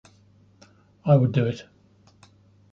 [1.05, 1.65] I would do it.